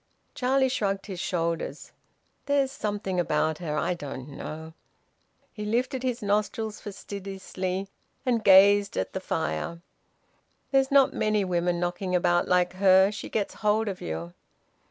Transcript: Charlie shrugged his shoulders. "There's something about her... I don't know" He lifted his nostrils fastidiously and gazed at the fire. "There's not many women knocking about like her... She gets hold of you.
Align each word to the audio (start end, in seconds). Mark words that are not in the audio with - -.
Charlie 0.33 0.67
shrugged 0.67 1.05
his 1.05 1.19
shoulders. 1.19 1.91
"There's 2.47 2.71
something 2.71 3.19
about 3.19 3.59
her... 3.59 3.77
I 3.77 3.93
don't 3.93 4.29
know" 4.29 4.73
He 5.53 5.63
lifted 5.63 6.01
his 6.01 6.23
nostrils 6.23 6.81
fastidiously 6.81 7.87
and 8.25 8.43
gazed 8.43 8.97
at 8.97 9.13
the 9.13 9.19
fire. 9.21 9.79
"There's 10.71 10.89
not 10.89 11.13
many 11.13 11.45
women 11.45 11.79
knocking 11.79 12.15
about 12.15 12.47
like 12.47 12.73
her... 12.77 13.11
She 13.11 13.29
gets 13.29 13.53
hold 13.61 13.87
of 13.87 14.01
you. 14.01 14.33